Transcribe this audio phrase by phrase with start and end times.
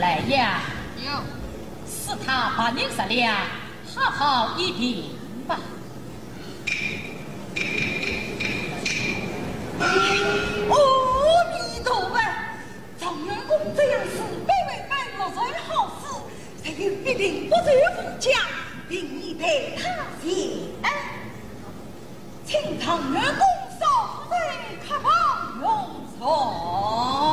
[0.00, 0.62] 来呀！
[0.96, 1.10] 有，
[2.26, 3.36] 他把你十两，
[3.94, 5.14] 好好一品
[5.46, 5.58] 吧。
[10.68, 10.74] 我
[11.52, 12.14] 李大文，
[12.98, 15.38] 常元公这样是卑微百姓做
[15.68, 16.02] 好事，
[16.64, 18.30] 才有必定不在富家，
[18.88, 19.82] 并你陪他
[20.22, 20.72] 平。
[22.46, 23.44] 请常元公
[23.78, 24.48] 少夫人
[24.88, 25.08] 看好
[25.60, 25.68] 用
[26.18, 27.29] 从。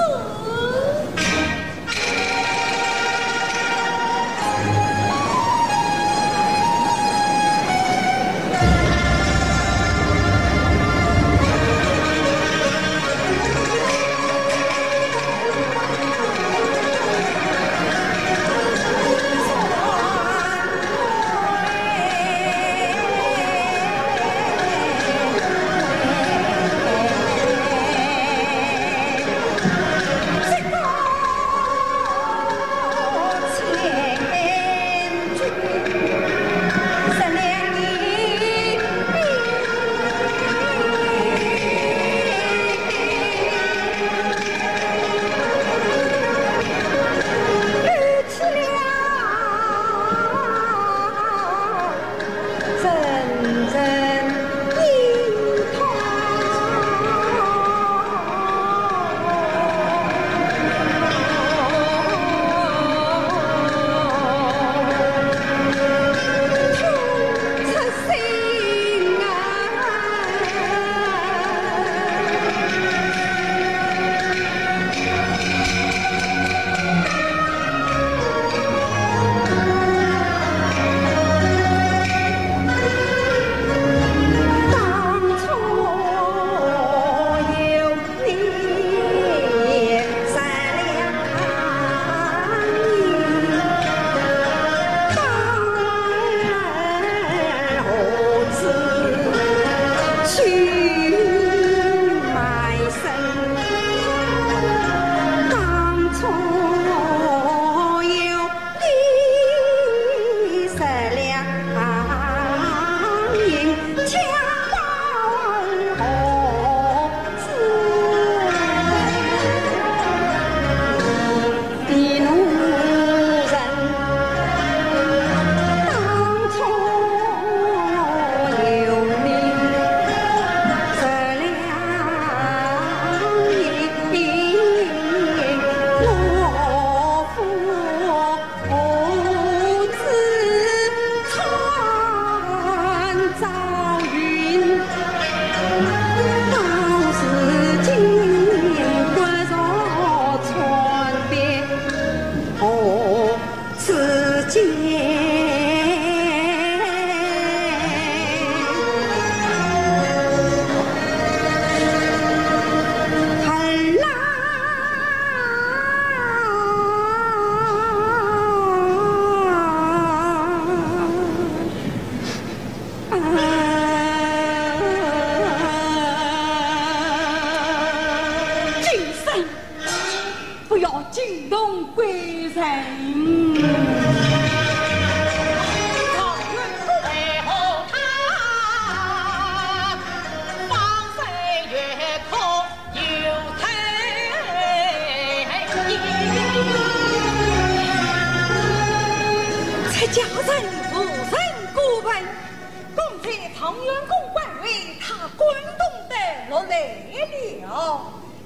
[202.95, 203.25] 刚才
[203.57, 204.67] 唐元公官位，
[204.99, 205.39] 他感
[205.77, 206.13] 动得
[206.49, 207.67] 落泪了。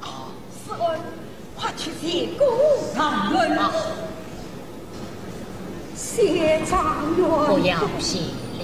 [0.02, 0.06] 啊，
[0.66, 0.84] 是恩，
[1.56, 2.48] 快去见公
[2.96, 3.38] 长乐。
[5.96, 7.16] 谢长。
[7.16, 8.62] 不要谢了。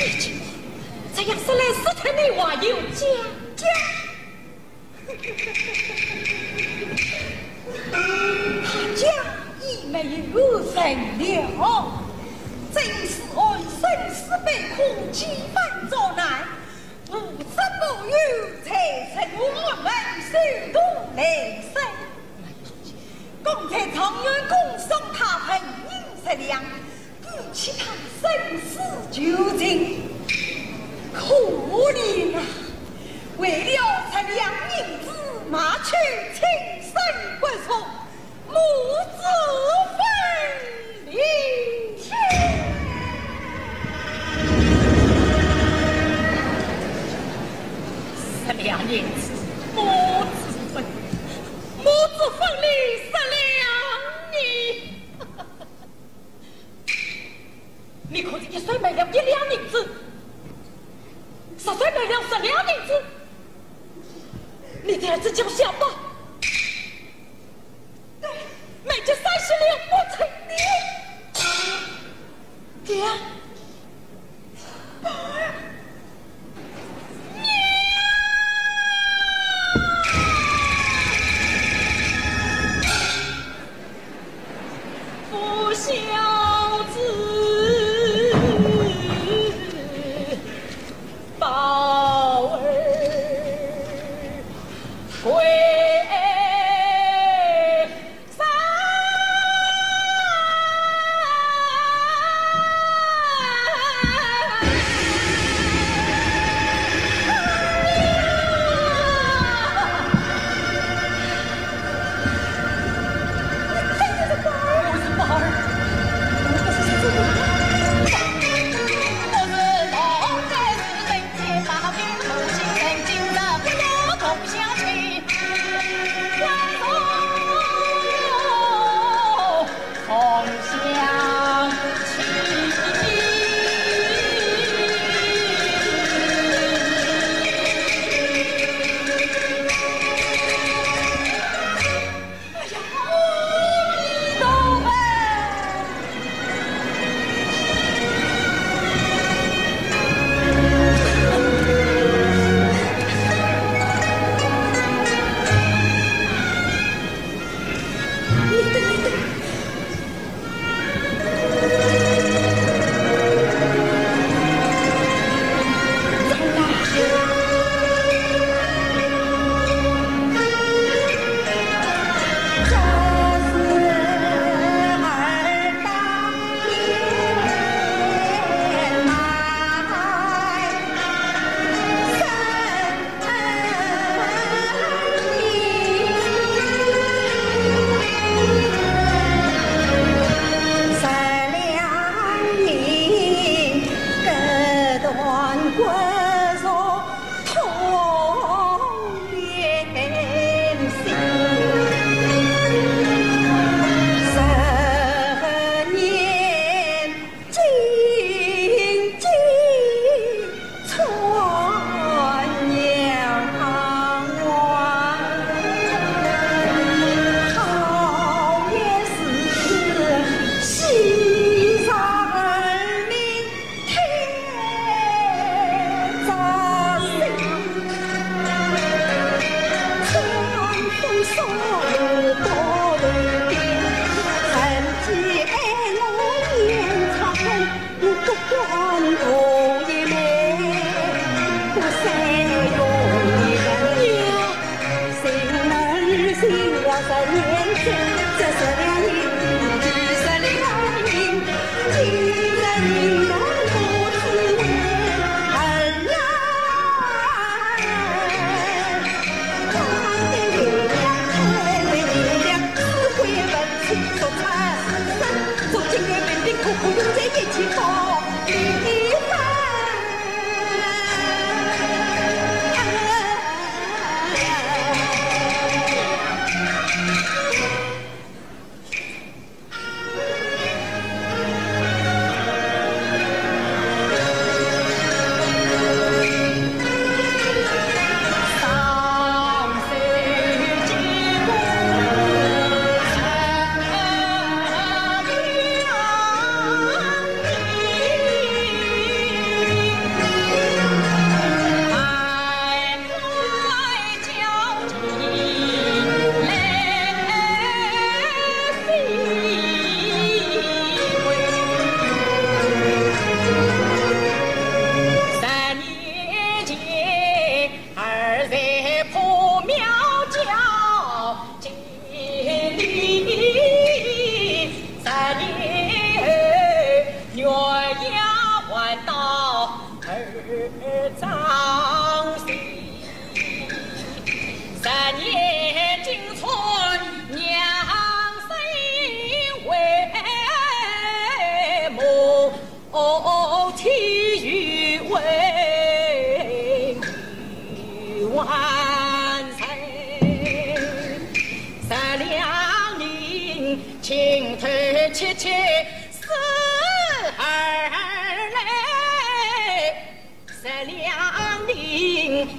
[0.00, 0.32] 一句，
[1.14, 3.06] 这样说来，斯坦尼话有讲
[3.54, 3.68] 讲。
[8.64, 9.02] 他家
[9.60, 9.94] 已没
[10.32, 10.78] 有人
[11.58, 11.62] 了，
[12.72, 13.82] 正是爱生
[14.14, 14.78] 死被苦，
[15.12, 16.48] 几番遭难，
[17.10, 18.10] 无子不育，
[18.64, 18.70] 才
[19.12, 19.44] 成我
[19.82, 19.92] 们
[20.32, 20.32] 受
[20.72, 20.78] 毒
[21.14, 21.20] 来
[21.74, 21.76] 生。
[23.44, 25.60] 刚才常员公送他份
[25.90, 25.92] 银
[26.24, 26.62] 十两，
[27.52, 27.84] 其他
[28.22, 28.30] 生
[28.70, 28.78] 死
[29.10, 29.20] 究
[29.58, 30.02] 竟，
[31.12, 31.34] 可
[31.92, 32.42] 怜啊！
[33.38, 33.76] 为了
[34.12, 35.10] 这两银子，
[35.50, 35.90] 马去
[36.32, 36.40] 亲
[36.80, 36.92] 生
[37.40, 37.76] 不从，
[38.48, 38.54] 母
[39.16, 39.22] 子
[39.96, 40.00] 分
[41.10, 41.14] 离。
[48.46, 49.32] 十两银子，
[49.74, 49.78] 母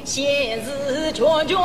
[0.03, 1.57] 先是劝劝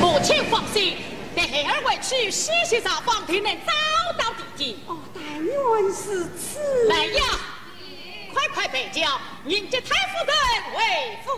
[0.00, 0.96] 母亲放心，
[1.34, 3.72] 待孩儿回去，细细找方才能找
[4.18, 4.76] 到弟弟。
[4.86, 5.54] 哦，但愿
[5.92, 6.86] 是此。
[6.88, 7.22] 来呀，
[8.32, 10.34] 快快备轿，迎接太夫人
[10.76, 10.80] 为
[11.24, 11.30] 夫。